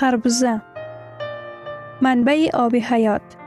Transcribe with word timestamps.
خربزه 0.00 0.60
منبع 2.00 2.48
آب 2.54 2.76
حیات. 2.76 3.39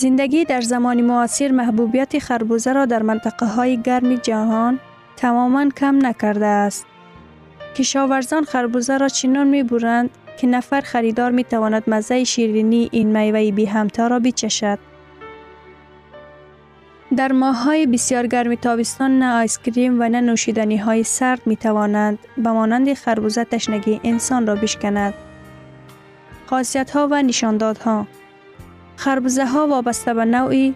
زندگی 0.00 0.44
در 0.44 0.60
زمان 0.60 1.00
معاصر 1.00 1.52
محبوبیت 1.52 2.18
خربوزه 2.18 2.72
را 2.72 2.84
در 2.84 3.02
منطقه 3.02 3.46
های 3.46 3.82
گرم 3.82 4.14
جهان 4.14 4.80
تماما 5.16 5.68
کم 5.68 6.06
نکرده 6.06 6.46
است. 6.46 6.86
کشاورزان 7.76 8.44
خربوزه 8.44 8.96
را 8.96 9.08
چنان 9.08 9.46
می 9.46 9.62
برند 9.62 10.10
که 10.38 10.46
نفر 10.46 10.80
خریدار 10.80 11.30
می 11.30 11.44
تواند 11.44 11.82
مزه 11.86 12.24
شیرینی 12.24 12.88
این 12.92 13.18
میوه 13.18 13.50
بی 13.50 13.64
همتا 13.64 14.06
را 14.06 14.18
بچشد. 14.18 14.78
در 17.16 17.32
ماه 17.32 17.62
های 17.64 17.86
بسیار 17.86 18.26
گرم 18.26 18.54
تابستان 18.54 19.18
نه 19.18 19.34
آیسکریم 19.34 20.00
و 20.00 20.08
نه 20.08 20.20
نوشیدنی 20.20 20.76
های 20.76 21.02
سرد 21.02 21.42
می 21.46 21.56
توانند 21.56 22.18
به 22.36 22.50
مانند 22.52 22.94
خربوزه 22.94 23.44
تشنگی 23.44 24.00
انسان 24.04 24.46
را 24.46 24.54
بشکند. 24.54 25.14
خاصیت 26.46 26.90
ها 26.90 27.08
و 27.10 27.22
نشاندادها 27.22 28.06
خربزه 29.00 29.46
ها 29.46 29.66
وابسته 29.66 30.14
به 30.14 30.24
نوعی 30.24 30.74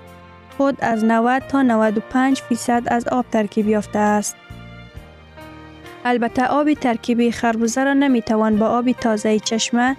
خود 0.57 0.77
از 0.81 1.05
90 1.05 1.43
تا 1.49 1.63
95 1.63 2.41
فیصد 2.41 2.83
از 2.87 3.09
آب 3.09 3.25
ترکیب 3.33 3.69
یافته 3.69 3.99
است. 3.99 4.37
البته 6.05 6.47
آب 6.47 6.73
ترکیبی 6.73 7.33
خربزه 7.33 7.85
را 7.85 7.93
نمی 7.93 8.23
توان 8.23 8.57
با 8.57 8.67
آب 8.67 8.93
تازه 8.93 9.39
چشمه 9.39 9.97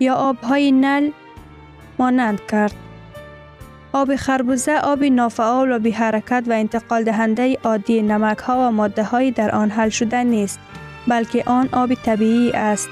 یا 0.00 0.14
آبهای 0.14 0.72
نل 0.72 1.10
مانند 1.98 2.40
کرد. 2.46 2.74
آب 3.92 4.16
خربزه 4.16 4.78
آب 4.78 5.04
نافعال 5.04 5.72
و 5.72 5.78
بی 5.78 5.90
حرکت 5.90 6.44
و 6.46 6.52
انتقال 6.52 7.04
دهنده 7.04 7.58
عادی 7.64 8.02
نمک 8.02 8.38
ها 8.38 8.68
و 8.68 8.72
ماده 8.72 9.04
های 9.04 9.30
در 9.30 9.50
آن 9.50 9.70
حل 9.70 9.88
شده 9.88 10.24
نیست 10.24 10.60
بلکه 11.08 11.42
آن 11.46 11.68
آب 11.72 11.94
طبیعی 11.94 12.52
است. 12.52 12.88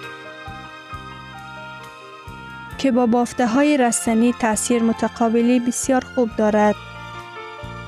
که 2.79 2.93
با 2.93 3.07
بافته 3.07 3.47
های 3.47 3.77
رستنی 3.77 4.35
تاثیر 4.41 4.83
متقابلی 4.83 5.61
بسیار 5.61 6.05
خوب 6.15 6.31
دارد. 6.37 6.75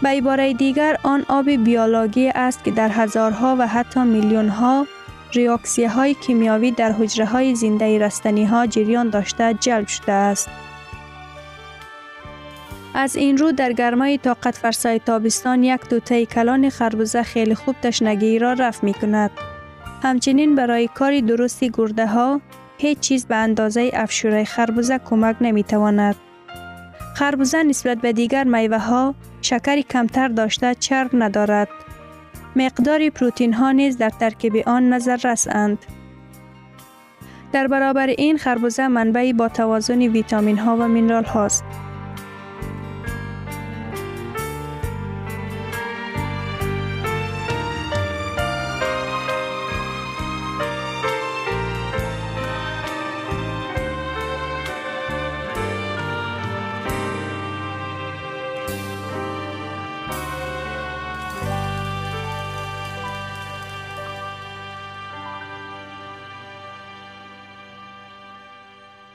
به 0.03 0.09
عباره 0.09 0.53
دیگر 0.53 0.97
آن 1.03 1.25
آب 1.29 1.51
بیولوژی 1.51 2.29
است 2.29 2.65
که 2.65 2.71
در 2.71 2.89
هزارها 2.89 3.57
و 3.59 3.67
حتی 3.67 4.01
میلیون 4.01 4.49
ها 4.49 4.87
ریاکسیه 5.33 5.89
های 5.89 6.15
کیمیاوی 6.15 6.71
در 6.71 6.93
حجره 6.93 7.27
های 7.27 7.55
زنده 7.55 7.99
رستنی 7.99 8.45
ها 8.45 8.67
جریان 8.67 9.09
داشته 9.11 9.55
جلب 9.55 9.87
شده 9.87 10.13
است. 10.13 10.49
از 12.95 13.17
این 13.17 13.39
رو 13.39 13.53
در 13.53 13.73
گرمای 13.73 14.19
طاقت 14.19 14.57
فرسای 14.57 14.99
تابستان 14.99 15.65
یک 15.65 15.89
دوته 15.89 16.27
کلان 16.27 16.71
خربوزه 16.71 17.23
خیلی 17.23 17.55
خوب 17.55 17.77
تشنگی 17.83 18.39
را 18.39 18.53
رفت 18.53 18.85
می 18.85 18.95
کند. 18.95 19.31
همچنین 20.03 20.55
برای 20.55 20.89
کاری 20.89 21.23
درستی 21.23 21.71
گرده 21.71 22.07
ها 22.07 22.41
هیچ 22.81 23.01
چیز 23.01 23.27
به 23.27 23.37
اندازه 23.37 23.91
افشوره 23.95 24.45
خربوزه 24.45 24.99
کمک 24.99 25.37
نمی 25.41 25.63
تواند. 25.63 26.17
خربوزه 27.15 27.63
نسبت 27.63 27.99
به 27.99 28.13
دیگر 28.13 28.45
میوه 28.45 28.79
ها 28.79 29.15
شکری 29.43 29.83
کمتر 29.83 30.29
داشته 30.29 30.75
چرب 30.75 31.11
ندارد. 31.13 31.69
مقدار 32.57 33.09
پروتین 33.11 33.55
ها 33.55 33.73
نیز 33.73 33.99
در 33.99 34.11
ترکیب 34.11 34.57
آن 34.67 34.93
نظر 34.93 35.19
رسند. 35.25 35.79
در 37.53 37.67
برابر 37.67 38.07
این 38.07 38.39
خربوزه 38.39 38.89
منبعی 38.89 39.33
با 39.33 39.49
توازن 39.49 40.03
ویتامین 40.03 40.59
ها 40.59 40.77
و 40.77 40.89
مینرال 40.89 41.25
هاست. 41.25 41.65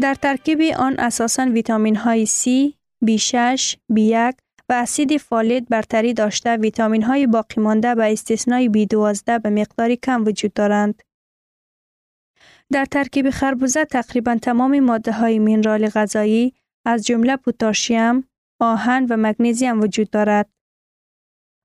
در 0.05 0.15
ترکیب 0.15 0.61
آن 0.77 0.95
اساساً 0.99 1.45
ویتامین 1.45 1.95
های 1.95 2.25
C, 2.27 2.73
B6, 3.05 3.75
B1 3.93 4.33
و 4.69 4.73
اسید 4.73 5.17
فولید 5.17 5.69
برتری 5.69 6.13
داشته 6.13 6.55
ویتامین 6.57 7.03
های 7.03 7.27
باقی 7.27 7.61
مانده 7.61 7.95
به 7.95 8.13
استثنای 8.13 8.69
B12 8.69 9.23
به 9.43 9.49
مقداری 9.49 9.97
کم 9.97 10.25
وجود 10.25 10.53
دارند. 10.53 11.01
در 12.71 12.85
ترکیب 12.85 13.29
خربوزه 13.29 13.85
تقریبا 13.85 14.35
تمام 14.35 14.79
ماده 14.79 15.11
های 15.11 15.39
مینرال 15.39 15.89
غذایی 15.89 16.53
از 16.85 17.05
جمله 17.05 17.37
پوتاشیم، 17.37 18.27
آهن 18.61 19.05
و 19.09 19.17
مگنیزیم 19.17 19.81
وجود 19.81 20.09
دارد. 20.09 20.49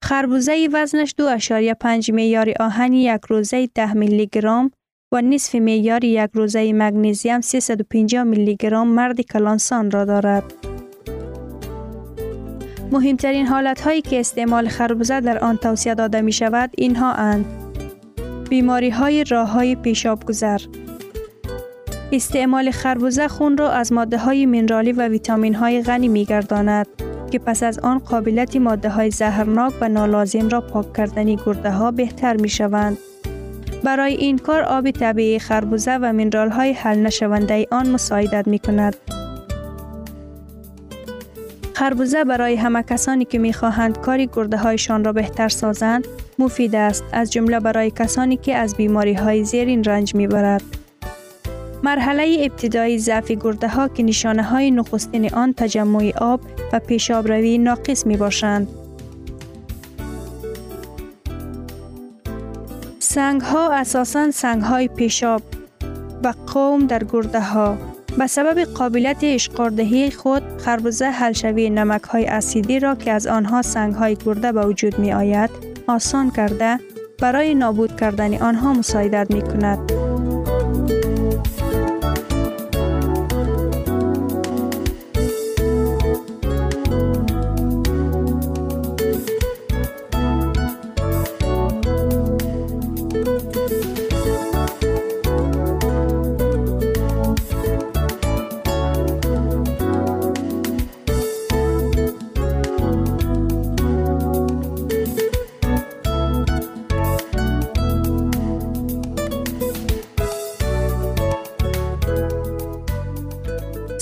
خربوزه 0.04 0.68
وزنش 0.72 1.14
2.5 1.20 2.10
معیار 2.10 2.54
آهن 2.60 2.92
یک 2.92 3.20
روزه 3.28 3.66
10 3.66 3.92
میلی 3.92 4.26
گرم 4.26 4.70
و 5.12 5.20
نصف 5.22 5.54
معیار 5.54 6.04
یک 6.04 6.30
روزه 6.34 6.72
مگنیزیم 6.72 7.40
350 7.40 8.24
میلی 8.24 8.56
گرم 8.56 8.88
مرد 8.88 9.20
کلانسان 9.20 9.90
را 9.90 10.04
دارد. 10.04 10.44
مهمترین 12.92 13.46
حالت 13.46 13.80
هایی 13.80 14.02
که 14.02 14.20
استعمال 14.20 14.68
خربوزه 14.68 15.20
در 15.20 15.38
آن 15.38 15.56
توصیه 15.56 15.94
داده 15.94 16.20
می 16.20 16.32
شود 16.32 16.70
اینها 16.78 17.12
اند. 17.12 17.44
بیماری 18.50 18.90
های 18.90 19.24
راه 19.24 19.50
های 19.50 19.74
پیشاب 19.74 20.24
گذر 20.24 20.60
استعمال 22.12 22.70
خربوزه 22.70 23.28
خون 23.28 23.56
را 23.56 23.70
از 23.70 23.92
ماده 23.92 24.18
های 24.18 24.46
منرالی 24.46 24.92
و 24.92 25.08
ویتامین 25.08 25.54
های 25.54 25.82
غنی 25.82 26.08
می 26.08 26.24
گرداند 26.24 26.86
که 27.30 27.38
پس 27.38 27.62
از 27.62 27.78
آن 27.78 27.98
قابلیت 27.98 28.56
ماده 28.56 28.88
های 28.88 29.10
زهرناک 29.10 29.72
و 29.80 29.88
نالازم 29.88 30.48
را 30.48 30.60
پاک 30.60 30.92
کردنی 30.92 31.38
گرده 31.46 31.70
ها 31.70 31.90
بهتر 31.90 32.36
می 32.36 32.48
شوند. 32.48 32.98
برای 33.84 34.14
این 34.14 34.38
کار 34.38 34.62
آب 34.62 34.90
طبیعی 34.90 35.38
خربوزه 35.38 35.96
و 35.96 36.12
منرال 36.12 36.50
های 36.50 36.72
حل 36.72 36.98
نشونده 36.98 37.66
آن 37.70 37.90
مساعدت 37.90 38.48
می 38.48 38.58
کند. 38.58 38.96
خربوزه 41.74 42.24
برای 42.24 42.56
همه 42.56 42.82
کسانی 42.82 43.24
که 43.24 43.38
می 43.38 43.52
خواهند 43.52 43.98
کاری 43.98 44.26
گرده 44.26 44.56
هایشان 44.56 45.04
را 45.04 45.12
بهتر 45.12 45.48
سازند 45.48 46.06
مفید 46.38 46.74
است 46.74 47.04
از 47.12 47.32
جمله 47.32 47.60
برای 47.60 47.90
کسانی 47.90 48.36
که 48.36 48.56
از 48.56 48.76
بیماری 48.76 49.14
های 49.14 49.44
زیرین 49.44 49.84
رنج 49.84 50.14
می 50.14 50.26
برد. 50.26 50.62
مرحله 51.82 52.36
ابتدایی 52.40 52.98
ضعف 52.98 53.30
گرده 53.30 53.68
ها 53.68 53.88
که 53.88 54.02
نشانه 54.02 54.42
های 54.42 54.70
نخستین 54.70 55.34
آن 55.34 55.52
تجمع 55.52 56.12
آب 56.18 56.40
و 56.72 56.78
پیشاب 56.78 57.28
روی 57.28 57.58
ناقص 57.58 58.06
می 58.06 58.16
باشند. 58.16 58.79
سنگ 63.12 63.40
ها 63.40 63.72
اساساً 63.72 64.30
سنگ 64.30 64.62
های 64.62 64.88
پیشاب 64.88 65.42
و 66.24 66.34
قوم 66.46 66.86
در 66.86 67.04
گرده 67.04 67.40
ها 67.40 67.78
به 68.18 68.26
سبب 68.26 68.58
قابلیت 68.58 69.16
اشقاردهی 69.22 70.10
خود 70.10 70.42
خربوزه 70.58 71.04
حلشوی 71.04 71.70
نمک 71.70 72.02
های 72.02 72.26
اسیدی 72.26 72.80
را 72.80 72.94
که 72.94 73.12
از 73.12 73.26
آنها 73.26 73.62
سنگ 73.62 73.94
های 73.94 74.16
گرده 74.26 74.52
به 74.52 74.66
وجود 74.66 74.98
می 74.98 75.12
آید 75.12 75.50
آسان 75.88 76.30
کرده 76.30 76.80
برای 77.18 77.54
نابود 77.54 77.96
کردن 78.00 78.34
آنها 78.34 78.72
مساعدت 78.72 79.30
می 79.30 79.42
کند. 79.42 79.99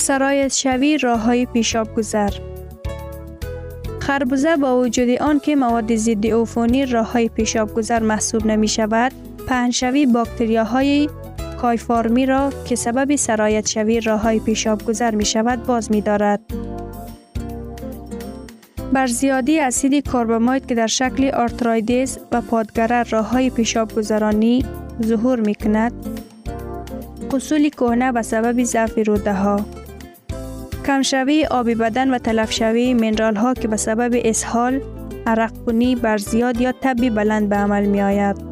سرایت 0.09 0.53
شوی 0.53 0.97
راه 0.97 1.19
های 1.19 1.45
پیشاب 1.45 1.95
گذر 1.95 2.29
خربوزه 3.99 4.55
با 4.55 4.81
وجود 4.81 5.09
آن 5.09 5.39
که 5.39 5.55
مواد 5.55 5.95
ضد 5.95 6.27
عفونی 6.27 6.85
راه 6.85 7.11
های 7.11 7.29
پیشاب 7.29 7.73
گذر 7.73 7.99
محسوب 7.99 8.45
نمی 8.45 8.67
شود 8.67 9.11
پهنشوی 9.49 10.05
باکتریاهای 10.05 11.09
کایفارمی 11.61 12.25
را 12.25 12.49
که 12.65 12.75
سبب 12.75 13.15
سرایت 13.15 13.67
شوی 13.67 14.01
راه 14.01 14.21
های 14.21 14.39
پیشاب 14.39 14.85
گذر 14.85 15.15
می 15.15 15.25
شود 15.25 15.63
باز 15.63 15.91
می 15.91 16.01
دارد. 16.01 16.39
بر 18.93 19.07
زیادی 19.07 19.59
اسید 19.59 20.11
کربامید 20.11 20.65
که 20.65 20.75
در 20.75 20.87
شکل 20.87 21.31
آرترایدیز 21.31 22.19
و 22.31 22.41
پادگره 22.41 23.03
راه 23.03 23.29
های 23.29 23.49
پیشاب 23.49 23.95
گذرانی 23.95 24.65
ظهور 25.03 25.39
می 25.39 25.55
کند 25.55 25.93
قصول 27.31 27.69
کهنه 27.69 28.11
به 28.11 28.21
سبب 28.21 28.63
ضعف 28.63 29.07
روده 29.07 29.33
ها 29.33 29.65
کمشوی 30.87 31.45
آبی 31.45 31.75
بدن 31.75 32.09
و 32.09 32.17
تلف 32.17 32.51
شوی 32.51 32.93
منرال 32.93 33.35
ها 33.35 33.53
که 33.53 33.67
به 33.67 33.77
سبب 33.77 34.21
اسهال، 34.25 34.81
عرق 35.27 35.51
کنی 35.65 35.95
بر 35.95 36.17
زیاد 36.17 36.61
یا 36.61 36.73
تبی 36.81 37.09
بلند 37.09 37.49
به 37.49 37.55
عمل 37.55 37.85
می 37.85 38.01
آید. 38.01 38.48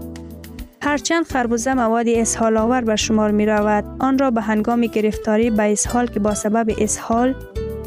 هرچند 0.82 1.26
خربوزه 1.26 1.74
مواد 1.74 2.08
اسهال 2.08 2.58
آور 2.58 2.82
بر 2.82 2.96
شمار 2.96 3.32
می 3.32 3.46
رود، 3.46 3.86
آن 4.00 4.18
را 4.18 4.32
به 4.32 4.42
هنگام 4.42 4.82
گرفتاری 4.82 5.50
به 5.50 5.72
اسهال 5.72 6.08
که 6.08 6.20
با 6.20 6.34
سبب 6.34 6.76
اسهال 6.78 7.36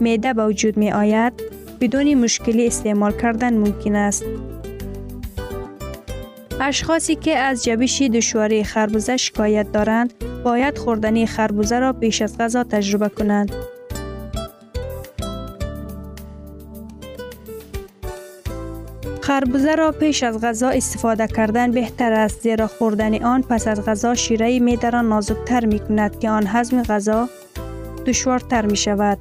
میده 0.00 0.34
به 0.34 0.46
وجود 0.46 0.76
می 0.76 0.92
آید، 0.92 1.32
بدون 1.80 2.14
مشکلی 2.14 2.66
استعمال 2.66 3.12
کردن 3.12 3.58
ممکن 3.58 3.96
است. 3.96 4.24
اشخاصی 6.60 7.14
که 7.14 7.36
از 7.36 7.64
جبش 7.64 8.02
دشواری 8.02 8.64
خربوزه 8.64 9.16
شکایت 9.16 9.72
دارند، 9.72 10.14
باید 10.44 10.78
خوردنی 10.78 11.26
خربوزه 11.26 11.78
را 11.78 11.92
پیش 11.92 12.22
از 12.22 12.38
غذا 12.38 12.64
تجربه 12.64 13.08
کنند. 13.08 13.52
خربوزه 19.30 19.74
را 19.74 19.92
پیش 19.92 20.22
از 20.22 20.40
غذا 20.40 20.68
استفاده 20.68 21.26
کردن 21.26 21.70
بهتر 21.70 22.12
است 22.12 22.40
زیرا 22.40 22.66
خوردن 22.66 23.24
آن 23.24 23.42
پس 23.42 23.68
از 23.68 23.84
غذا 23.84 24.14
شیره 24.14 24.60
معده 24.60 24.90
را 24.90 25.02
نازکتر 25.02 25.64
می 25.66 25.78
کند 25.78 26.18
که 26.18 26.30
آن 26.30 26.46
هضم 26.46 26.82
غذا 26.82 27.28
دشوارتر 28.06 28.66
می 28.66 28.76
شود. 28.76 29.18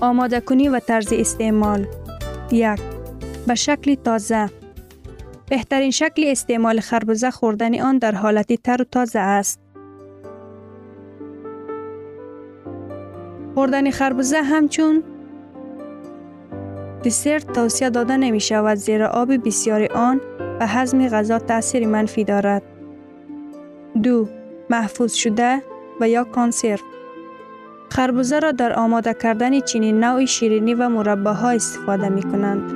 آماده 0.00 0.40
کنی 0.40 0.68
و 0.68 0.78
طرز 0.78 1.12
استعمال 1.12 1.86
یک 2.52 2.80
به 3.46 3.54
شکل 3.54 3.94
تازه 3.94 4.50
بهترین 5.50 5.90
شکل 5.90 6.24
استعمال 6.26 6.80
خربوزه 6.80 7.30
خوردن 7.30 7.80
آن 7.80 7.98
در 7.98 8.14
حالتی 8.14 8.56
تر 8.56 8.82
و 8.82 8.84
تازه 8.84 9.18
است. 9.18 9.60
خوردن 13.54 13.90
خربوزه 13.90 14.42
همچون 14.42 15.02
دسرت 17.06 17.52
توصیه 17.52 17.90
داده 17.90 18.16
نمی 18.16 18.40
شود 18.40 18.74
زیرا 18.74 19.08
آب 19.08 19.46
بسیار 19.46 19.92
آن 19.92 20.20
به 20.58 20.66
هضم 20.66 21.08
غذا 21.08 21.38
تاثیر 21.38 21.86
منفی 21.86 22.24
دارد. 22.24 22.62
دو 24.02 24.28
محفوظ 24.70 25.14
شده 25.14 25.62
و 26.00 26.08
یا 26.08 26.24
کانسرو 26.24 26.84
خربوزه 27.88 28.38
را 28.38 28.52
در 28.52 28.78
آماده 28.78 29.14
کردن 29.14 29.60
چنین 29.60 30.04
نوع 30.04 30.24
شیرینی 30.24 30.74
و 30.74 30.88
مربه 30.88 31.30
ها 31.30 31.50
استفاده 31.50 32.08
می 32.08 32.22
کنند. 32.22 32.75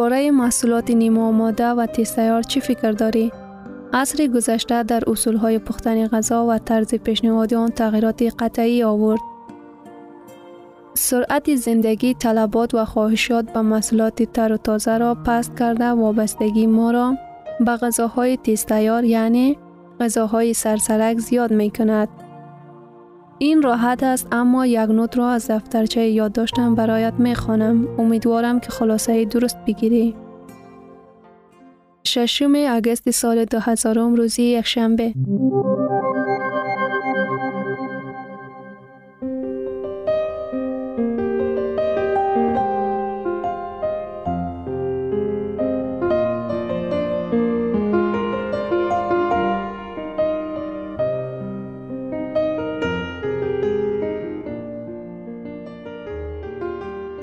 درباره 0.00 0.30
محصولات 0.30 0.90
نیمه 0.90 1.20
آماده 1.20 1.66
و 1.66 1.86
تیستیار 1.86 2.42
چی 2.42 2.60
فکر 2.60 2.92
داری؟ 2.92 3.32
عصر 3.92 4.26
گذشته 4.26 4.82
در 4.82 5.02
های 5.42 5.58
پختن 5.58 6.06
غذا 6.06 6.46
و 6.46 6.58
طرز 6.58 6.94
پیشنهادی 6.94 7.54
آن 7.54 7.70
تغییرات 7.70 8.22
قطعی 8.38 8.82
آورد. 8.82 9.20
سرعت 10.94 11.54
زندگی 11.54 12.14
طلبات 12.14 12.74
و 12.74 12.84
خواهشات 12.84 13.52
به 13.52 13.60
محصولات 13.60 14.22
تر 14.22 14.52
و 14.52 14.56
تازه 14.56 14.98
را 14.98 15.14
پست 15.14 15.56
کرده 15.58 15.84
وابستگی 15.84 16.66
ما 16.66 16.90
را 16.90 17.14
به 17.60 17.76
غذاهای 17.76 18.36
تیستیار 18.36 19.04
یعنی 19.04 19.58
غذاهای 20.00 20.54
سرسرک 20.54 21.18
زیاد 21.18 21.52
می 21.52 21.70
کند. 21.70 22.08
این 23.42 23.62
راحت 23.62 24.02
است 24.02 24.26
اما 24.32 24.66
یک 24.66 24.78
نوت 24.78 25.18
را 25.18 25.30
از 25.30 25.50
دفترچه 25.50 26.06
یادداشتم 26.08 26.74
برایت 26.74 27.14
می 27.18 27.34
خوانم. 27.34 27.88
امیدوارم 27.98 28.60
که 28.60 28.70
خلاصه 28.70 29.24
درست 29.24 29.56
بگیری. 29.66 30.14
ششم 32.06 32.52
اگست 32.68 33.10
سال 33.10 33.44
2000 33.44 33.98
روزی 33.98 34.42
یک 34.42 34.66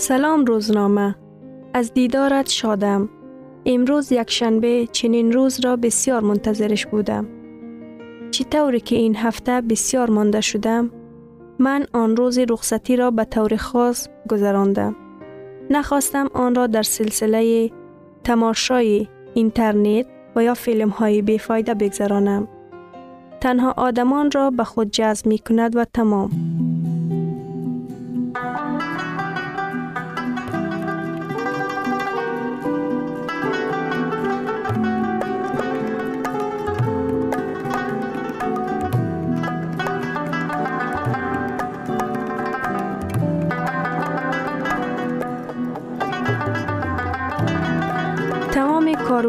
سلام 0.07 0.45
روزنامه. 0.45 1.15
از 1.73 1.93
دیدارت 1.93 2.49
شادم. 2.49 3.09
امروز 3.65 4.11
یک 4.11 4.31
شنبه 4.31 4.87
چنین 4.91 5.31
روز 5.31 5.65
را 5.65 5.75
بسیار 5.75 6.23
منتظرش 6.23 6.85
بودم. 6.85 7.27
طوری 8.51 8.79
که 8.79 8.95
این 8.95 9.15
هفته 9.15 9.61
بسیار 9.61 10.09
مانده 10.09 10.41
شدم 10.41 10.91
من 11.59 11.85
آن 11.93 12.15
روز 12.15 12.39
رخصتی 12.39 12.95
را 12.95 13.11
به 13.11 13.25
طور 13.25 13.55
خاص 13.55 14.07
گذراندم. 14.29 14.95
نخواستم 15.69 16.27
آن 16.33 16.55
را 16.55 16.67
در 16.67 16.83
سلسله 16.83 17.71
تماشای 18.23 19.07
اینترنت 19.33 20.05
و 20.35 20.43
یا 20.43 20.53
فیلم 20.53 20.89
های 20.89 21.21
بیفایده 21.21 21.73
بگذرانم. 21.73 22.47
تنها 23.41 23.73
آدمان 23.77 24.31
را 24.31 24.51
به 24.51 24.63
خود 24.63 24.91
جذب 24.91 25.27
می 25.27 25.39
کند 25.39 25.75
و 25.75 25.85
تمام. 25.93 26.56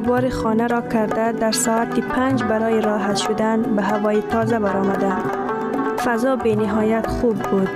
کاروبار 0.09 0.31
خانه 0.31 0.67
را 0.67 0.81
کرده 0.81 1.33
در 1.33 1.53
ساعت 1.53 2.01
پنج 2.01 2.43
برای 2.43 2.81
راحت 2.81 3.17
شدن 3.17 3.63
به 3.63 3.83
هوای 3.83 4.23
تازه 4.23 4.59
برآمدم. 4.59 5.23
فضا 6.05 6.37
به 6.37 6.57
نهایت 6.57 7.07
خوب 7.07 7.37
بود. 7.37 7.69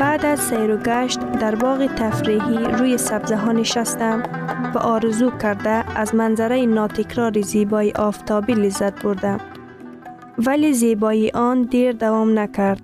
بعد 0.00 0.26
از 0.26 0.40
سیر 0.40 0.70
و 0.70 0.76
گشت 0.76 1.20
در 1.20 1.54
باغ 1.54 1.86
تفریحی 1.94 2.58
روی 2.58 2.98
سبزه 2.98 3.36
ها 3.36 3.52
نشستم 3.52 4.22
و 4.74 4.78
آرزو 4.78 5.30
کرده 5.30 5.98
از 5.98 6.14
منظره 6.14 6.66
ناتکرار 6.66 7.40
زیبای 7.40 7.92
آفتابی 7.92 8.54
لذت 8.54 9.02
بردم. 9.02 9.40
ولی 10.38 10.72
زیبایی 10.72 11.30
آن 11.30 11.62
دیر 11.62 11.92
دوام 11.92 12.38
نکرد. 12.38 12.82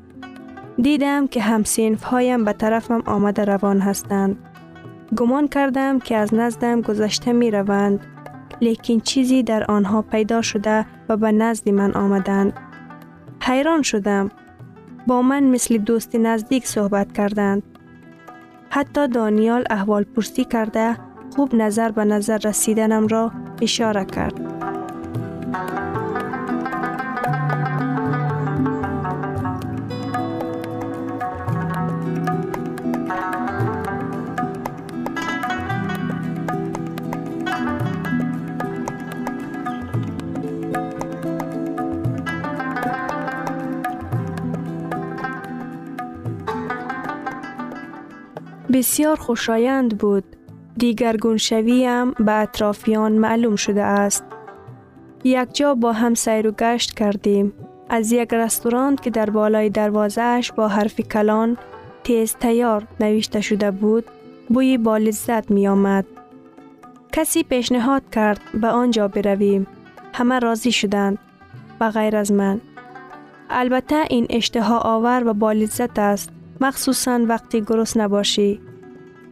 دیدم 0.83 1.27
که 1.27 1.41
همسینف 1.41 2.03
هایم 2.03 2.45
به 2.45 2.53
طرفم 2.53 3.03
آمده 3.07 3.45
روان 3.45 3.81
هستند. 3.81 4.37
گمان 5.17 5.49
کردم 5.49 5.99
که 5.99 6.17
از 6.17 6.35
نزدم 6.35 6.81
گذشته 6.81 7.33
می 7.33 7.51
روند 7.51 8.14
لیکن 8.61 9.01
چیزی 9.01 9.43
در 9.43 9.65
آنها 9.65 10.03
پیدا 10.03 10.43
شده 10.43 10.87
و 11.09 11.17
به 11.17 11.33
نزد 11.33 11.69
من 11.69 11.93
آمدند. 11.93 12.53
حیران 13.43 13.83
شدم. 13.83 14.31
با 15.07 15.23
من 15.23 15.45
مثل 15.45 15.79
دوست 15.79 16.17
نزدیک 16.17 16.67
صحبت 16.67 17.13
کردند. 17.13 17.63
حتی 18.71 19.09
دانیال 19.09 19.65
احوال 19.71 20.05
پرسی 20.05 20.45
کرده 20.45 20.97
خوب 21.37 21.55
نظر 21.55 21.91
به 21.91 22.05
نظر 22.05 22.39
رسیدنم 22.45 23.07
را 23.07 23.33
اشاره 23.63 24.05
کرد. 24.05 24.64
بسیار 48.85 49.17
خوشایند 49.17 49.99
بود. 49.99 50.25
دیگرگون 50.77 51.37
شوی 51.37 51.85
هم 51.85 52.11
به 52.11 52.33
اطرافیان 52.33 53.13
معلوم 53.13 53.57
شده 53.57 53.83
است. 53.83 54.25
یک 55.25 55.55
جا 55.55 55.75
با 55.75 55.93
هم 55.93 56.15
سیر 56.15 56.47
و 56.47 56.51
گشت 56.51 56.95
کردیم. 56.95 57.53
از 57.89 58.13
یک 58.13 58.35
رستوران 58.35 58.97
که 58.97 59.11
در 59.11 59.31
بالای 59.31 59.71
دروازهش 59.71 60.53
با 60.53 60.69
حرف 60.69 61.01
کلان 61.01 61.57
تیز 62.05 62.35
تیار 62.35 62.87
نوشته 63.01 63.41
شده 63.41 63.71
بود 63.71 64.05
بوی 64.49 64.79
با 64.79 64.97
لذت 64.97 65.51
می 65.51 65.69
آمد. 65.69 66.05
کسی 67.13 67.43
پیشنهاد 67.43 68.03
کرد 68.13 68.41
به 68.55 68.69
آنجا 68.69 69.09
برویم. 69.09 69.67
همه 70.13 70.39
راضی 70.39 70.73
شدند 70.73 71.19
و 71.81 71.91
غیر 71.91 72.17
از 72.17 72.33
من. 72.33 72.61
البته 73.51 74.05
این 74.11 74.27
اشتها 74.31 74.79
آور 74.79 75.23
و 75.27 75.35
با 75.35 75.53
لذت 75.53 75.99
است 75.99 76.31
مخصوصا 76.61 77.21
وقتی 77.29 77.61
گرس 77.61 77.97
نباشی. 77.97 78.74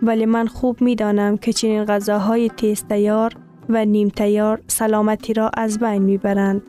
ولی 0.02 0.26
من 0.26 0.46
خوب 0.46 0.82
می 0.82 0.94
دانم 0.96 1.36
که 1.36 1.52
چنین 1.52 1.84
غذاهای 1.84 2.48
تیز 2.48 2.84
تیار 2.84 3.32
و 3.68 3.84
نیم 3.84 4.08
تیار 4.08 4.60
سلامتی 4.66 5.34
را 5.34 5.50
از 5.56 5.78
بین 5.78 6.02
می 6.02 6.18
برند. 6.18 6.62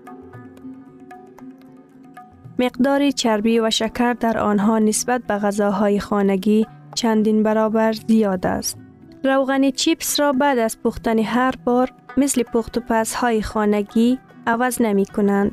مقدار 2.59 3.11
چربی 3.11 3.59
و 3.59 3.69
شکر 3.69 4.13
در 4.13 4.37
آنها 4.37 4.79
نسبت 4.79 5.21
به 5.21 5.33
غذاهای 5.33 5.99
خانگی 5.99 6.67
چندین 6.95 7.43
برابر 7.43 7.93
زیاد 7.93 8.45
است. 8.45 8.77
روغن 9.23 9.71
چیپس 9.71 10.19
را 10.19 10.31
بعد 10.31 10.59
از 10.59 10.81
پختن 10.81 11.19
هر 11.19 11.53
بار 11.65 11.91
مثل 12.17 12.43
پخت 12.43 12.77
و 12.77 12.81
پس 12.81 13.15
های 13.15 13.41
خانگی 13.41 14.19
عوض 14.47 14.81
نمی 14.81 15.05
کنند. 15.05 15.51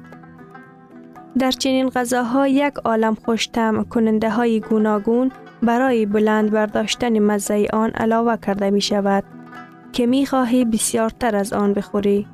در 1.38 1.50
چنین 1.50 1.88
غذاها 1.88 2.48
یک 2.48 2.74
عالم 2.84 3.14
خوشتم 3.14 3.84
کننده 3.84 4.30
های 4.30 4.60
گوناگون 4.60 5.32
برای 5.62 6.06
بلند 6.06 6.50
برداشتن 6.50 7.18
مزه 7.18 7.66
آن 7.72 7.90
علاوه 7.90 8.36
کرده 8.36 8.70
می 8.70 8.80
شود 8.80 9.24
که 9.92 10.06
می 10.06 10.26
خواهی 10.26 10.64
بسیارتر 10.64 11.36
از 11.36 11.52
آن 11.52 11.74
بخوری. 11.74 12.26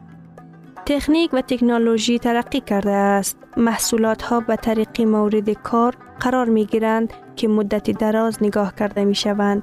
تکنیک 0.87 1.35
و 1.35 1.41
تکنولوژی 1.41 2.19
ترقی 2.19 2.61
کرده 2.61 2.91
است. 2.91 3.39
محصولات 3.57 4.23
ها 4.23 4.41
به 4.41 4.57
طریق 4.57 5.01
مورد 5.01 5.51
کار 5.51 5.97
قرار 6.21 6.49
می 6.49 6.67
گیرند 6.67 7.13
که 7.37 7.49
مدت 7.49 7.91
دراز 7.91 8.43
نگاه 8.43 8.75
کرده 8.75 9.05
می 9.05 9.15
شوند. 9.15 9.63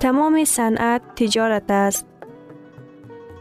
تمام 0.00 0.44
صنعت 0.44 1.02
تجارت 1.16 1.70
است. 1.70 2.06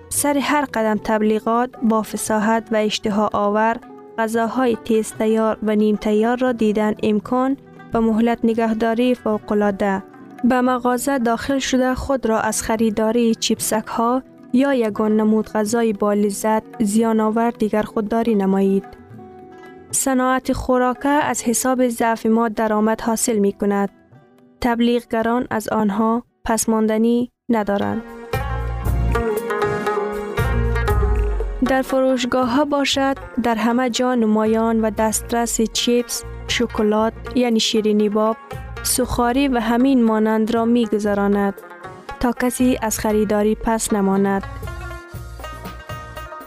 سر 0.10 0.38
هر 0.38 0.66
قدم 0.74 1.00
تبلیغات 1.04 1.70
با 1.84 2.02
فساحت 2.02 2.68
و 2.72 2.76
اشتها 2.76 3.30
آور 3.34 3.78
غذاهای 4.18 4.78
تیز 4.86 5.14
تیار 5.14 5.58
و 5.64 5.76
نیم 5.76 5.96
تیار 5.96 6.38
را 6.38 6.52
دیدن 6.52 6.94
امکان 7.04 7.58
و 7.94 8.02
مهلت 8.02 8.40
نگهداری 8.44 9.16
فوقلاده. 9.16 10.04
به 10.44 10.62
مغازه 10.62 11.20
داخل 11.20 11.60
شده 11.60 11.96
خود 11.96 12.26
را 12.26 12.40
از 12.40 12.62
خریداری 12.62 13.36
چیپسک 13.36 13.88
ها 13.88 14.24
یا 14.54 14.74
یگان 14.74 15.18
نمود 15.18 15.50
غذای 15.50 15.94
با 15.94 16.14
لذت 16.14 16.64
زیان 16.84 17.20
آور 17.20 17.50
دیگر 17.50 17.82
خودداری 17.82 18.36
نمایید. 18.36 18.86
صناعت 19.92 20.54
خوراکه 20.54 21.10
از 21.10 21.44
حساب 21.44 21.88
ضعف 21.88 22.26
ما 22.26 22.50
درآمد 22.50 23.02
حاصل 23.02 23.38
می 23.38 23.52
کند. 23.54 23.90
تبلیغگران 24.62 25.48
از 25.50 25.70
آنها 25.70 26.24
پسماندنی 26.46 27.32
ندارند. 27.50 28.02
در 31.66 31.82
فروشگاه 31.82 32.50
ها 32.50 32.66
باشد 32.66 33.18
در 33.44 33.56
همه 33.56 33.90
جا 33.90 34.16
نمایان 34.16 34.82
و 34.82 34.90
دسترس 34.90 35.62
چیپس، 35.62 36.24
شکلات 36.48 37.14
یعنی 37.36 37.60
شیرینی 37.60 38.10
باب، 38.10 38.38
سخاری 38.84 39.48
و 39.48 39.60
همین 39.60 40.04
مانند 40.04 40.54
را 40.54 40.66
می 40.66 40.86
گذراند 40.86 41.54
تا 42.20 42.32
کسی 42.32 42.78
از 42.82 43.00
خریداری 43.00 43.56
پس 43.56 43.94
نماند. 43.94 44.44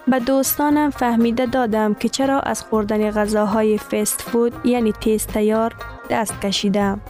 به 0.09 0.19
دوستانم 0.19 0.91
فهمیده 0.91 1.47
دادم 1.47 1.95
که 1.95 2.09
چرا 2.09 2.41
از 2.41 2.63
خوردن 2.63 3.11
غذاهای 3.11 3.79
فست 3.79 4.23
فود 4.23 4.67
یعنی 4.67 4.93
تیز 4.93 5.27
تیار 5.27 5.75
دست 6.11 6.41
کشیدم. 6.41 7.01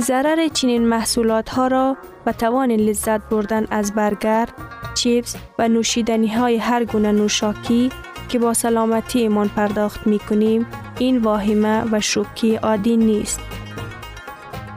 ضرر 0.00 0.48
چنین 0.48 0.88
محصولات 0.88 1.48
ها 1.48 1.66
را 1.66 1.96
و 2.26 2.32
توان 2.32 2.70
لذت 2.70 3.28
بردن 3.28 3.66
از 3.70 3.94
برگر، 3.94 4.48
چیپس 4.94 5.36
و 5.58 5.68
نوشیدنی 5.68 6.28
های 6.28 6.56
هر 6.56 6.84
گونه 6.84 7.12
نوشاکی 7.12 7.90
که 8.28 8.38
با 8.38 8.54
سلامتی 8.54 9.18
ایمان 9.18 9.48
پرداخت 9.48 10.06
می 10.06 10.18
کنیم 10.18 10.66
این 11.00 11.18
واهمه 11.18 11.84
و 11.92 12.00
شوکی 12.00 12.56
عادی 12.56 12.96
نیست. 12.96 13.40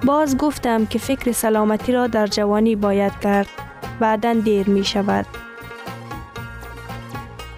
باز 0.05 0.37
گفتم 0.37 0.85
که 0.85 0.99
فکر 0.99 1.31
سلامتی 1.31 1.91
را 1.91 2.07
در 2.07 2.27
جوانی 2.27 2.75
باید 2.75 3.19
کرد 3.19 3.47
بعدا 3.99 4.33
دیر 4.33 4.69
می 4.69 4.85
شود. 4.85 5.25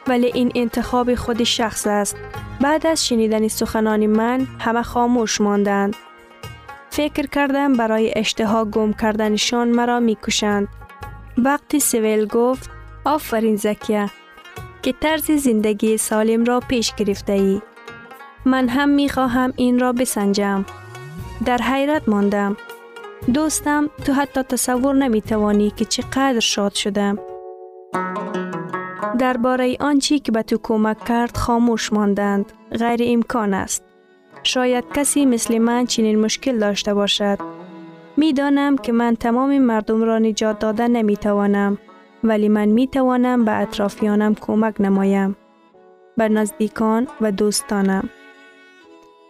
ولی 0.07 0.31
این 0.33 0.51
انتخاب 0.55 1.15
خود 1.15 1.43
شخص 1.43 1.87
است. 1.87 2.17
بعد 2.61 2.87
از 2.87 3.07
شنیدن 3.07 3.47
سخنان 3.47 4.05
من 4.05 4.47
همه 4.59 4.81
خاموش 4.81 5.41
ماندند. 5.41 5.95
فکر 6.89 7.27
کردم 7.27 7.73
برای 7.73 8.13
اشتها 8.15 8.65
گم 8.65 8.93
کردنشان 8.93 9.67
مرا 9.67 9.99
می 9.99 10.17
کشند. 10.27 10.67
وقتی 11.37 11.79
سویل 11.79 12.25
گفت 12.25 12.69
آفرین 13.05 13.55
زکیه 13.55 14.09
که 14.81 14.93
طرز 15.01 15.31
زندگی 15.31 15.97
سالم 15.97 16.43
را 16.43 16.59
پیش 16.59 16.93
گرفته 16.95 17.33
ای. 17.33 17.61
من 18.45 18.69
هم 18.69 18.89
می 18.89 19.09
خواهم 19.09 19.53
این 19.55 19.79
را 19.79 19.93
بسنجم. 19.93 20.65
در 21.45 21.57
حیرت 21.57 22.09
ماندم. 22.09 22.57
دوستم 23.33 23.89
تو 24.05 24.13
حتی 24.13 24.43
تصور 24.43 24.95
نمی 24.95 25.21
توانی 25.21 25.69
که 25.69 25.85
چقدر 25.85 26.39
شاد 26.39 26.73
شدم. 26.73 27.19
درباره 29.19 29.77
آنچی 29.79 30.19
که 30.19 30.31
به 30.31 30.43
تو 30.43 30.57
کمک 30.63 31.05
کرد 31.05 31.37
خاموش 31.37 31.93
ماندند. 31.93 32.53
غیر 32.71 32.99
امکان 33.03 33.53
است. 33.53 33.83
شاید 34.43 34.83
کسی 34.93 35.25
مثل 35.25 35.57
من 35.57 35.85
چنین 35.85 36.19
مشکل 36.19 36.59
داشته 36.59 36.93
باشد. 36.93 37.39
می 38.17 38.33
دانم 38.33 38.77
که 38.77 38.91
من 38.91 39.15
تمام 39.15 39.57
مردم 39.59 40.03
را 40.03 40.19
نجات 40.19 40.59
داده 40.59 40.87
نمی 40.87 41.17
توانم 41.17 41.77
ولی 42.23 42.49
من 42.49 42.65
می 42.65 42.87
توانم 42.87 43.45
به 43.45 43.51
اطرافیانم 43.51 44.35
کمک 44.35 44.75
نمایم. 44.79 45.35
بر 46.17 46.27
نزدیکان 46.27 47.07
و 47.21 47.31
دوستانم. 47.31 48.09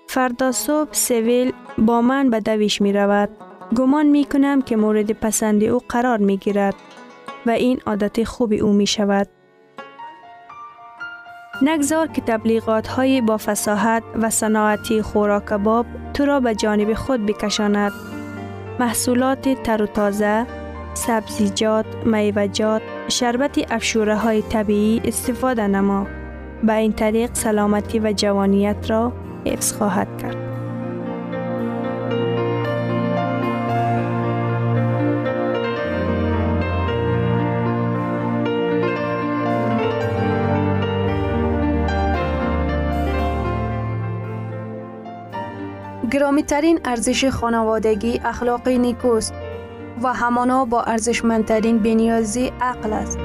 فردا 0.07 0.51
صبح 0.51 0.93
سویل 0.93 1.53
با 1.77 2.01
من 2.01 2.29
به 2.29 2.39
دویش 2.39 2.81
می 2.81 2.93
رود. 2.93 3.29
گمان 3.75 4.05
می 4.05 4.25
کنم 4.25 4.61
که 4.61 4.75
مورد 4.75 5.11
پسند 5.11 5.63
او 5.63 5.79
قرار 5.89 6.17
می 6.17 6.37
گیرد 6.37 6.75
و 7.45 7.49
این 7.49 7.79
عادت 7.85 8.23
خوب 8.23 8.53
او 8.61 8.73
می 8.73 8.87
شود. 8.87 9.27
نگذار 11.61 12.07
که 12.07 12.21
تبلیغات 12.21 12.87
های 12.87 13.21
با 13.21 13.37
فساحت 13.37 14.03
و 14.21 14.29
صناعتی 14.29 15.01
خوراک 15.01 15.45
کباب 15.45 15.85
تو 16.13 16.25
را 16.25 16.39
به 16.39 16.55
جانب 16.55 16.93
خود 16.93 17.25
بکشاند. 17.25 17.91
محصولات 18.79 19.63
تر 19.63 19.81
و 19.81 19.85
تازه، 19.85 20.45
سبزیجات، 20.93 21.85
میوجات، 22.05 22.81
شربت 23.07 23.71
افشوره 23.71 24.15
های 24.15 24.41
طبیعی 24.41 25.01
استفاده 25.05 25.67
نما. 25.67 26.07
به 26.63 26.73
این 26.73 26.93
طریق 26.93 27.29
سلامتی 27.33 27.99
و 27.99 28.11
جوانیت 28.11 28.89
را 28.89 29.24
حفظ 29.45 29.73
خواهد 29.73 30.07
کرد. 30.21 30.35
گرامی 46.11 46.43
ترین 46.43 46.79
ارزش 46.85 47.25
خانوادگی 47.25 48.21
اخلاق 48.25 48.67
نیکوست 48.67 49.33
و 50.03 50.13
همانا 50.13 50.65
با 50.65 50.81
ارزشمندترین 50.81 51.79
بنیازی 51.79 52.51
عقل 52.61 52.93
است. 52.93 53.24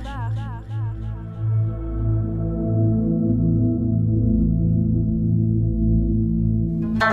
در 7.01 7.07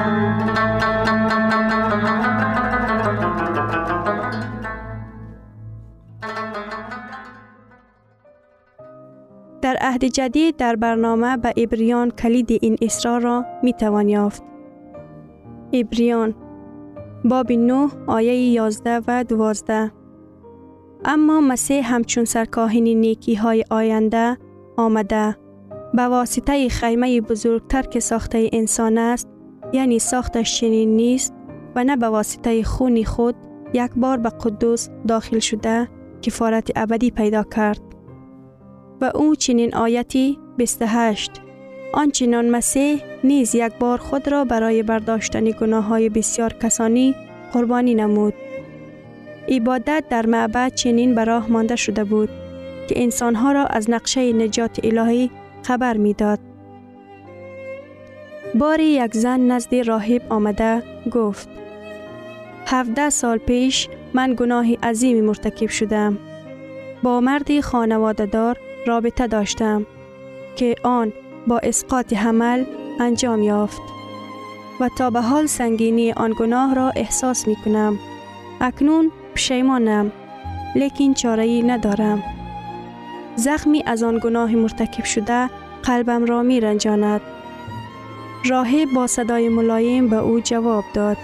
عهد 9.81 10.05
جدید 10.05 10.57
در 10.57 10.77
برنامه 10.77 11.37
به 11.37 11.55
ابریان 11.57 12.11
کلید 12.11 12.59
این 12.62 12.77
اسرار 12.83 13.20
را 13.20 13.44
می 13.62 13.72
توان 13.72 14.09
یافت. 14.09 14.42
ابریان 15.72 16.35
باب 17.24 17.53
9 17.53 17.88
آیه 18.07 18.35
11 18.35 19.01
و 19.09 19.24
12 19.24 19.92
اما 21.05 21.40
مسیح 21.40 21.94
همچون 21.94 22.24
سرکاهین 22.24 23.01
نیکی 23.01 23.35
های 23.35 23.64
آینده 23.70 24.38
آمده 24.77 25.37
به 25.94 26.03
واسطه 26.03 26.68
خیمه 26.68 27.20
بزرگتر 27.20 27.83
که 27.83 28.01
ساخته 28.01 28.51
انسان 28.53 28.98
است 28.98 29.38
یعنی 29.72 29.98
ساختش 29.98 30.61
چنین 30.61 30.96
نیست 30.96 31.35
و 31.74 31.85
نه 31.85 31.96
به 31.96 32.09
واسطه 32.09 32.62
خونی 32.62 33.04
خود 33.04 33.35
یک 33.72 33.90
بار 33.96 34.16
به 34.16 34.28
قدوس 34.28 34.88
داخل 35.09 35.38
شده 35.38 35.88
کفارت 36.22 36.70
ابدی 36.76 37.11
پیدا 37.11 37.42
کرد. 37.42 37.81
و 39.00 39.11
او 39.14 39.35
چنین 39.35 39.74
آیتی 39.74 40.38
28 40.57 41.31
آنچنان 41.92 42.48
مسیح 42.50 43.02
نیز 43.24 43.54
یک 43.54 43.72
بار 43.81 43.98
خود 43.98 44.28
را 44.28 44.44
برای 44.44 44.83
برداشتن 44.83 45.44
گناه 45.44 45.85
های 45.85 46.09
بسیار 46.09 46.52
کسانی 46.52 47.14
قربانی 47.52 47.94
نمود. 47.94 48.35
عبادت 49.48 50.04
در 50.11 50.26
معبد 50.26 50.74
چنین 50.74 51.14
براه 51.14 51.50
مانده 51.50 51.76
شده 51.76 52.04
بود 52.04 52.28
که 52.88 53.02
انسانها 53.02 53.52
را 53.52 53.66
از 53.66 53.90
نقشه 53.90 54.33
نجات 54.33 54.81
الهی 54.85 55.31
خبر 55.62 55.96
می‌داد. 55.96 56.48
باری 58.55 58.85
یک 58.85 59.15
زن 59.15 59.41
نزد 59.41 59.75
راهب 59.75 60.23
آمده 60.33 60.83
گفت 61.11 61.49
هفده 62.67 63.11
سال 63.11 63.39
پیش 63.39 63.89
من 64.15 64.35
گناه 64.39 64.67
عظیمی 64.83 65.21
مرتکب 65.21 65.67
شدم. 65.67 66.19
با 67.03 67.21
مردی 67.21 67.63
خانواده 67.63 68.27
دار 68.27 68.59
رابطه 68.87 69.27
داشتم 69.27 69.87
که 70.57 70.75
آن 70.83 71.13
با 71.47 71.59
اسقاط 71.59 72.13
حمل 72.13 72.65
انجام 73.01 73.43
یافت 73.43 73.81
و 74.81 74.89
تا 74.99 75.11
به 75.11 75.21
حال 75.21 75.47
سنگینی 75.47 76.13
آن 76.13 76.35
گناه 76.39 76.75
را 76.75 76.91
احساس 76.97 77.49
می 77.49 77.57
کنم. 77.65 77.99
اکنون 78.61 79.13
پشیمانم 79.35 80.13
لیکن 80.75 81.15
چاره 81.15 81.63
ندارم. 81.67 82.23
زخمی 83.37 83.83
از 83.87 84.03
آن 84.03 84.21
گناه 84.23 84.55
مرتکب 84.55 85.05
شده 85.05 85.51
قلبم 85.83 86.25
را 86.25 86.43
می 86.43 86.61
رنجاند. 86.61 87.21
راهب 88.44 88.88
با 88.94 89.07
صدای 89.07 89.48
ملایم 89.48 90.09
به 90.09 90.16
او 90.16 90.40
جواب 90.40 90.85
داد. 90.94 91.16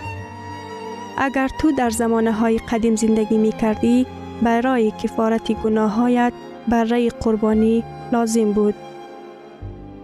اگر 1.19 1.51
تو 1.61 1.73
در 1.73 1.91
زمانه 1.91 2.33
های 2.33 2.59
قدیم 2.59 2.97
زندگی 2.97 3.39
می 3.39 3.53
کردی 3.53 4.07
برای 4.43 4.91
کفارت 4.91 5.53
گناهایت 5.53 6.33
برای 6.69 7.11
قربانی 7.11 7.85
لازم 8.13 8.53
بود. 8.53 8.75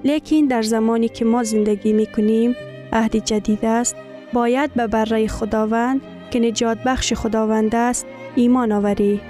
لیکن 0.05 0.47
در 0.47 0.63
زمانی 0.63 1.09
که 1.09 1.25
ما 1.25 1.43
زندگی 1.43 1.93
می 1.93 2.07
کنیم 2.07 2.57
عهد 2.93 3.17
جدید 3.17 3.65
است 3.65 3.97
باید 4.33 4.75
به 4.75 4.87
برای 4.87 5.29
خداوند 5.29 6.01
که 6.31 6.41
نجات 6.41 6.79
بخش 6.87 7.13
خداوند 7.13 7.75
است 7.75 8.07
ایمان 8.35 8.73
آوری. 8.73 9.21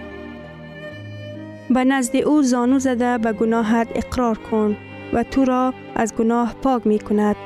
به 1.71 1.85
نزد 1.85 2.17
او 2.17 2.43
زانو 2.43 2.79
زده 2.79 3.19
به 3.19 3.33
گناهت 3.33 3.89
اقرار 3.95 4.39
کن 4.39 4.77
و 5.13 5.23
تو 5.23 5.45
را 5.45 5.75
از 5.95 6.15
گناه 6.15 6.55
پاک 6.63 6.87
می 6.87 6.99
کند. 6.99 7.37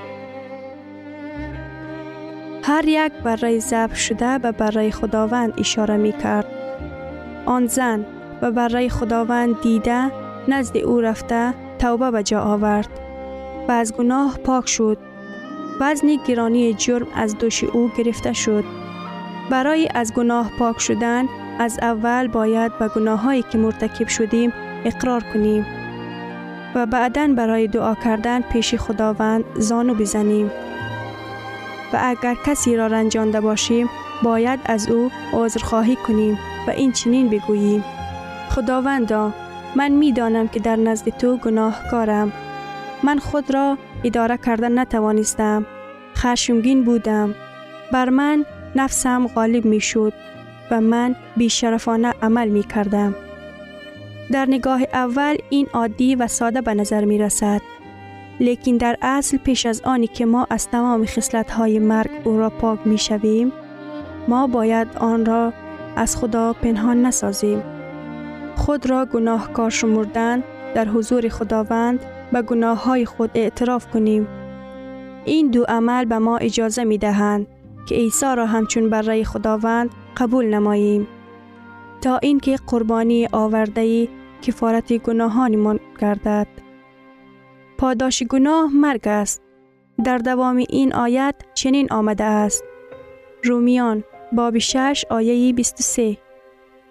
هر 2.66 2.88
یک 2.88 3.12
برای 3.12 3.60
زب 3.60 3.94
شده 3.94 4.38
به 4.38 4.52
برای 4.52 4.90
خداوند 4.90 5.52
اشاره 5.58 5.96
می 5.96 6.12
کرد. 6.12 6.46
آن 7.46 7.66
زن 7.66 8.06
و 8.42 8.50
برای 8.50 8.88
خداوند 8.88 9.60
دیده 9.60 10.10
نزد 10.48 10.76
او 10.76 11.00
رفته 11.00 11.54
توبه 11.78 12.10
به 12.10 12.22
جا 12.22 12.40
آورد 12.40 12.88
و 13.68 13.72
از 13.72 13.94
گناه 13.94 14.38
پاک 14.38 14.68
شد. 14.68 14.98
وزن 15.80 16.08
گرانی 16.26 16.74
جرم 16.74 17.06
از 17.14 17.38
دوش 17.38 17.64
او 17.64 17.90
گرفته 17.96 18.32
شد. 18.32 18.64
برای 19.50 19.88
از 19.94 20.14
گناه 20.14 20.50
پاک 20.58 20.80
شدن 20.80 21.28
از 21.58 21.78
اول 21.82 22.26
باید 22.26 22.78
به 22.78 22.88
گناه 22.88 23.20
هایی 23.20 23.42
که 23.42 23.58
مرتکب 23.58 24.08
شدیم 24.08 24.52
اقرار 24.84 25.22
کنیم 25.34 25.66
و 26.74 26.86
بعدا 26.86 27.28
برای 27.36 27.68
دعا 27.68 27.94
کردن 27.94 28.40
پیش 28.40 28.74
خداوند 28.74 29.44
زانو 29.58 29.94
بزنیم. 29.94 30.50
و 31.92 31.98
اگر 32.02 32.36
کسی 32.46 32.76
را 32.76 32.86
رنجانده 32.86 33.40
باشیم 33.40 33.90
باید 34.22 34.60
از 34.64 34.88
او 34.88 35.10
عذرخواهی 35.32 35.96
کنیم 35.96 36.38
و 36.66 36.70
این 36.70 36.92
چنین 36.92 37.28
بگوییم 37.28 37.84
خداوندا 38.50 39.32
من 39.76 39.92
می 39.92 40.12
دانم 40.12 40.48
که 40.48 40.60
در 40.60 40.76
نزد 40.76 41.08
تو 41.08 41.36
گناهکارم 41.36 42.32
من 43.02 43.18
خود 43.18 43.54
را 43.54 43.78
اداره 44.04 44.36
کردن 44.36 44.78
نتوانستم 44.78 45.66
خشمگین 46.16 46.84
بودم 46.84 47.34
بر 47.92 48.08
من 48.08 48.44
نفسم 48.76 49.26
غالب 49.26 49.64
می 49.64 49.80
شد 49.80 50.12
و 50.70 50.80
من 50.80 51.16
بیشرفانه 51.36 52.14
عمل 52.22 52.48
می 52.48 52.62
کردم. 52.62 53.14
در 54.32 54.46
نگاه 54.46 54.82
اول 54.92 55.36
این 55.50 55.66
عادی 55.72 56.14
و 56.14 56.26
ساده 56.26 56.60
به 56.60 56.74
نظر 56.74 57.04
می 57.04 57.18
رسد. 57.18 57.60
لیکن 58.40 58.76
در 58.76 58.96
اصل 59.02 59.36
پیش 59.36 59.66
از 59.66 59.80
آنی 59.84 60.06
که 60.06 60.26
ما 60.26 60.46
از 60.50 60.68
تمام 60.68 61.06
خصلت 61.06 61.50
های 61.50 61.78
مرگ 61.78 62.10
او 62.24 62.38
را 62.38 62.50
پاک 62.50 62.78
می 62.84 62.98
شویم، 62.98 63.52
ما 64.28 64.46
باید 64.46 64.88
آن 64.96 65.26
را 65.26 65.52
از 65.96 66.16
خدا 66.16 66.52
پنهان 66.52 67.06
نسازیم. 67.06 67.62
خود 68.56 68.90
را 68.90 69.06
گناهکار 69.06 69.70
شمردن 69.70 70.44
در 70.74 70.88
حضور 70.88 71.28
خداوند 71.28 72.00
به 72.32 72.42
گناه 72.42 72.84
های 72.84 73.04
خود 73.04 73.30
اعتراف 73.34 73.86
کنیم. 73.90 74.28
این 75.24 75.50
دو 75.50 75.64
عمل 75.68 76.04
به 76.04 76.18
ما 76.18 76.36
اجازه 76.38 76.84
می 76.84 76.98
دهند 76.98 77.46
که 77.88 77.94
عیسی 77.94 78.26
را 78.36 78.46
همچون 78.46 78.90
برای 78.90 79.24
خداوند 79.24 79.90
قبول 80.16 80.46
نماییم 80.46 81.06
تا 82.00 82.18
اینکه 82.18 82.56
قربانی 82.66 83.28
آورده 83.32 84.08
کفارت 84.42 84.92
گناهانمان 84.92 85.80
گردد 86.00 86.46
پاداش 87.84 88.22
گناه 88.22 88.70
مرگ 88.74 89.08
است 89.08 89.42
در 90.04 90.18
دوام 90.18 90.56
این 90.56 90.94
آیت 90.94 91.34
چنین 91.54 91.92
آمده 91.92 92.24
است 92.24 92.64
رومیان 93.42 94.04
باب 94.32 94.58
6 94.58 95.04
آیه 95.10 95.52
23 95.52 96.16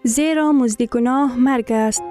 زیرا 0.03 0.51
مزد 0.51 0.83
گناه 0.83 1.39
مرگ 1.39 1.71
است 1.71 2.03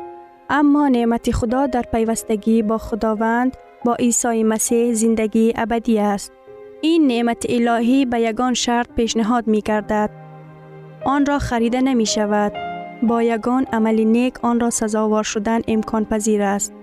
اما 0.50 0.88
نعمت 0.88 1.30
خدا 1.30 1.66
در 1.66 1.82
پیوستگی 1.82 2.62
با 2.62 2.78
خداوند 2.78 3.56
با 3.84 3.94
عیسی 3.94 4.42
مسیح 4.42 4.92
زندگی 4.92 5.52
ابدی 5.56 5.98
است 5.98 6.32
این 6.80 7.06
نعمت 7.06 7.46
الهی 7.48 8.04
به 8.04 8.20
یگان 8.20 8.54
شرط 8.54 8.88
پیشنهاد 8.96 9.46
می 9.46 9.60
گردد. 9.60 10.10
آن 11.04 11.26
را 11.26 11.38
خریده 11.38 11.80
نمی 11.80 12.06
شود. 12.06 12.52
با 13.02 13.22
یگان 13.22 13.66
عمل 13.72 14.04
نیک 14.04 14.44
آن 14.44 14.60
را 14.60 14.70
سزاوار 14.70 15.22
شدن 15.22 15.60
امکان 15.68 16.04
پذیر 16.04 16.42
است. 16.42 16.81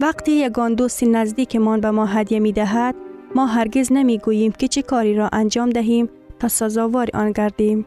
وقتی 0.00 0.32
یگان 0.32 0.74
دوست 0.74 1.04
نزدیکمان 1.04 1.80
به 1.80 1.90
ما 1.90 2.06
هدیه 2.06 2.38
می 2.40 2.52
دهد، 2.52 2.94
ما 3.34 3.46
هرگز 3.46 3.92
نمی 3.92 4.18
گوییم 4.18 4.52
که 4.52 4.68
چه 4.68 4.82
کاری 4.82 5.14
را 5.14 5.28
انجام 5.32 5.70
دهیم 5.70 6.08
تا 6.38 6.48
سزاوار 6.48 7.08
آن 7.14 7.32
گردیم. 7.32 7.86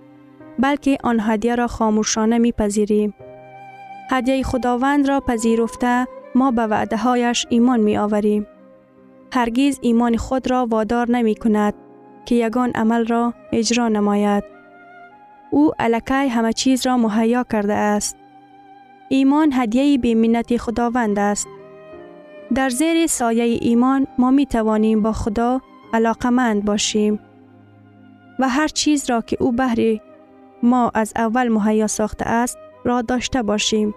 بلکه 0.59 0.97
آن 1.03 1.19
هدیه 1.21 1.55
را 1.55 1.67
خاموشانه 1.67 2.37
می 2.37 2.51
پذیریم. 2.51 3.13
هدیه 4.11 4.43
خداوند 4.43 5.07
را 5.07 5.19
پذیرفته 5.19 6.07
ما 6.35 6.51
به 6.51 6.67
وعده 6.67 6.97
هایش 6.97 7.45
ایمان 7.49 7.79
می 7.79 7.97
آوریم. 7.97 8.47
هرگیز 9.33 9.79
ایمان 9.81 10.17
خود 10.17 10.51
را 10.51 10.65
وادار 10.65 11.11
نمی 11.11 11.35
کند 11.35 11.73
که 12.25 12.35
یگان 12.35 12.71
عمل 12.75 13.05
را 13.05 13.33
اجرا 13.51 13.87
نماید. 13.87 14.43
او 15.51 15.71
علکی 15.79 16.27
همه 16.27 16.53
چیز 16.53 16.87
را 16.87 16.97
مهیا 16.97 17.45
کرده 17.51 17.73
است. 17.73 18.15
ایمان 19.09 19.49
هدیه 19.53 19.97
به 19.97 20.15
منت 20.15 20.57
خداوند 20.57 21.19
است. 21.19 21.47
در 22.55 22.69
زیر 22.69 23.07
سایه 23.07 23.59
ایمان 23.61 24.07
ما 24.17 24.31
می 24.31 24.45
توانیم 24.45 25.01
با 25.01 25.11
خدا 25.11 25.61
علاقمند 25.93 26.65
باشیم 26.65 27.19
و 28.39 28.49
هر 28.49 28.67
چیز 28.67 29.09
را 29.09 29.21
که 29.21 29.37
او 29.39 29.51
بهری 29.51 30.01
ما 30.63 30.91
از 30.93 31.13
اول 31.15 31.47
مهیا 31.47 31.87
ساخته 31.87 32.25
است 32.25 32.57
را 32.85 33.01
داشته 33.01 33.43
باشیم. 33.43 33.95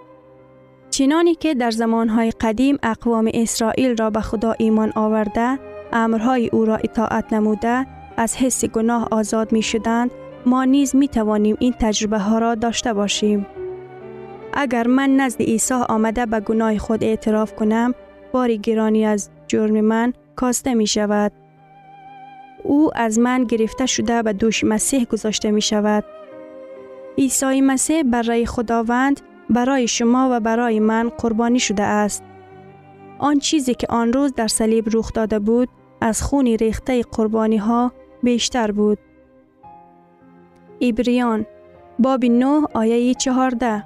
چنانی 0.91 1.35
که 1.35 1.55
در 1.55 1.71
زمانهای 1.71 2.31
قدیم 2.31 2.79
اقوام 2.83 3.31
اسرائیل 3.35 3.97
را 3.97 4.11
به 4.11 4.21
خدا 4.21 4.55
ایمان 4.59 4.93
آورده، 4.95 5.59
امرهای 5.93 6.49
او 6.53 6.65
را 6.65 6.77
اطاعت 6.77 7.33
نموده، 7.33 7.87
از 8.17 8.37
حس 8.37 8.65
گناه 8.65 9.09
آزاد 9.11 9.53
می 9.53 9.63
شدند، 9.63 10.11
ما 10.47 10.65
نیز 10.65 10.97
می 10.97 11.09
توانیم 11.09 11.57
این 11.61 11.75
تجربه 11.81 12.19
ها 12.19 12.39
را 12.39 12.55
داشته 12.55 12.93
باشیم. 12.93 13.47
اگر 14.53 14.87
من 14.87 15.11
نزد 15.11 15.43
عیسی 15.43 15.75
آمده 15.75 16.27
به 16.27 16.41
گناه 16.41 16.79
خود 16.79 17.05
اعتراف 17.05 17.55
کنم، 17.55 17.95
باری 18.33 18.59
گرانی 18.59 19.07
از 19.07 19.31
جرم 19.47 19.81
من 19.81 20.13
کاسته 20.37 20.75
می 20.75 20.87
شود. 20.87 21.33
او 22.63 22.91
از 22.95 23.19
من 23.19 23.45
گرفته 23.45 23.87
شده 23.87 24.23
به 24.23 24.33
دوش 24.33 24.65
مسیح 24.65 25.05
گذاشته 25.05 25.51
می 25.51 25.63
شود. 25.63 26.05
عیسی 27.19 27.61
مسیح 27.61 28.03
برای 28.03 28.47
خداوند 28.47 29.21
برای 29.51 29.89
شما 29.89 30.29
و 30.33 30.41
برای 30.41 30.81
من 30.81 31.09
قربانی 31.09 31.59
شده 31.59 31.83
است. 31.83 32.25
آن 33.19 33.39
چیزی 33.39 33.75
که 33.75 33.87
آن 33.91 34.13
روز 34.13 34.35
در 34.35 34.49
صلیب 34.49 34.89
رخ 34.93 35.13
داده 35.13 35.39
بود 35.39 35.69
از 36.01 36.23
خونی 36.23 36.57
ریخته 36.57 37.03
قربانی 37.03 37.57
ها 37.57 37.93
بیشتر 38.23 38.73
بود. 38.73 38.99
ایبریان 40.79 41.47
باب 41.99 42.25
9 42.25 42.67
آیه 42.75 43.15
14 43.15 43.85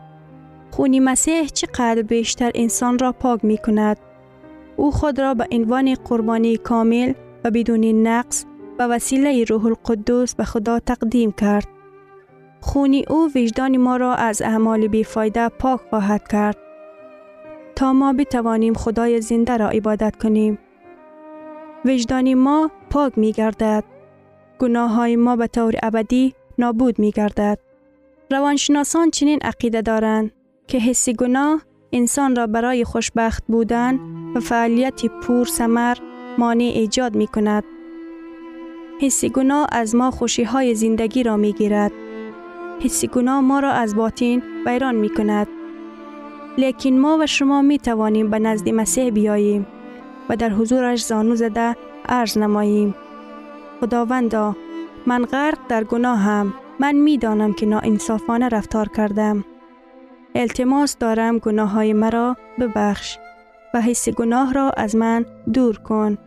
خونی 0.70 1.00
مسیح 1.00 1.46
چقدر 1.46 2.02
بیشتر 2.02 2.50
انسان 2.54 2.98
را 2.98 3.12
پاک 3.12 3.44
می 3.44 3.58
کند. 3.58 3.96
او 4.76 4.90
خود 4.90 5.20
را 5.20 5.34
به 5.34 5.46
عنوان 5.52 5.94
قربانی 5.94 6.56
کامل 6.56 7.12
و 7.44 7.50
بدون 7.50 7.84
نقص 7.84 8.44
به 8.78 8.86
وسیله 8.86 9.44
روح 9.44 9.66
القدس 9.66 10.34
به 10.34 10.44
خدا 10.44 10.78
تقدیم 10.78 11.32
کرد. 11.32 11.68
خونی 12.60 13.04
او 13.08 13.30
وجدان 13.34 13.76
ما 13.76 13.96
را 13.96 14.14
از 14.14 14.42
اعمال 14.42 14.88
بیفایده 14.88 15.48
پاک 15.48 15.80
خواهد 15.90 16.28
کرد 16.28 16.56
تا 17.76 17.92
ما 17.92 18.12
بتوانیم 18.12 18.74
خدای 18.74 19.20
زنده 19.20 19.56
را 19.56 19.68
عبادت 19.68 20.16
کنیم. 20.16 20.58
وجدان 21.84 22.34
ما 22.34 22.70
پاک 22.90 23.18
می 23.18 23.32
گردد. 23.32 23.84
گناه 24.58 24.90
های 24.90 25.16
ما 25.16 25.36
به 25.36 25.46
طور 25.46 25.74
ابدی 25.82 26.34
نابود 26.58 26.98
می 26.98 27.10
گردد. 27.10 27.58
روانشناسان 28.30 29.10
چنین 29.10 29.38
عقیده 29.42 29.82
دارند 29.82 30.32
که 30.66 30.78
حسی 30.78 31.14
گناه 31.14 31.62
انسان 31.94 32.36
را 32.36 32.46
برای 32.46 32.84
خوشبخت 32.84 33.44
بودن 33.48 34.00
و 34.34 34.40
فعالیت 34.40 35.06
پور 35.06 35.46
سمر 35.46 35.96
مانع 36.38 36.64
ایجاد 36.64 37.14
می 37.16 37.26
کند. 37.26 37.64
حسی 39.00 39.28
گناه 39.28 39.66
از 39.72 39.94
ما 39.94 40.10
خوشی 40.10 40.42
های 40.42 40.74
زندگی 40.74 41.22
را 41.22 41.36
می 41.36 41.52
گیرد. 41.52 41.92
حسی 42.80 43.06
گناه 43.06 43.40
ما 43.40 43.60
را 43.60 43.70
از 43.70 43.96
باطین 43.96 44.42
ویران 44.66 44.94
می 44.94 45.08
کند. 45.08 45.48
لیکن 46.58 46.90
ما 46.90 47.18
و 47.20 47.26
شما 47.26 47.62
می 47.62 47.78
توانیم 47.78 48.30
به 48.30 48.38
نزد 48.38 48.68
مسیح 48.68 49.10
بیاییم 49.10 49.66
و 50.28 50.36
در 50.36 50.50
حضورش 50.50 51.04
زانو 51.04 51.36
زده 51.36 51.76
عرض 52.08 52.38
نماییم. 52.38 52.94
خداوندا 53.80 54.56
من 55.06 55.24
غرق 55.24 55.58
در 55.68 55.84
گناه 55.84 56.18
هم 56.18 56.54
من 56.80 56.94
می 56.94 57.18
دانم 57.18 57.52
که 57.52 57.66
ناانصافانه 57.66 58.48
رفتار 58.48 58.88
کردم. 58.88 59.44
التماس 60.36 60.96
دارم 60.98 61.38
گناه 61.38 61.70
های 61.70 61.92
مرا 61.92 62.36
ببخش 62.58 63.18
و 63.74 63.80
حس 63.80 64.08
گناه 64.08 64.52
را 64.52 64.70
از 64.70 64.96
من 64.96 65.26
دور 65.52 65.78
کن. 65.78 66.18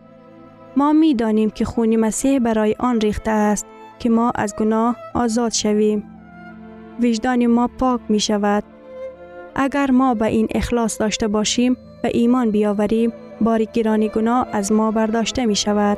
ما 0.78 0.94
می 0.94 1.16
دانیم 1.16 1.50
که 1.50 1.66
خونی 1.66 1.98
مسیح 1.98 2.40
برای 2.40 2.76
آن 2.80 3.02
ریخته 3.02 3.32
است 3.32 3.66
که 4.00 4.10
ما 4.10 4.32
از 4.36 4.56
گناه 4.56 4.96
آزاد 5.14 5.52
شویم. 5.52 6.04
وجدان 7.04 7.46
ما 7.46 7.68
پاک 7.68 8.02
می 8.10 8.20
شود. 8.20 8.64
اگر 9.56 9.92
ما 9.92 10.14
به 10.14 10.26
این 10.26 10.48
اخلاص 10.52 11.00
داشته 11.02 11.28
باشیم 11.28 11.78
و 12.04 12.08
ایمان 12.14 12.52
بیاوریم 12.52 13.14
بار 13.42 13.64
گرانی 13.64 14.10
گناه 14.10 14.48
از 14.52 14.72
ما 14.72 14.92
برداشته 14.92 15.46
می 15.46 15.56
شود. 15.56 15.98